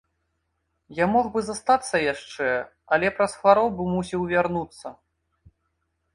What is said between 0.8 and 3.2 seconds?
Я мог бы застацца яшчэ, але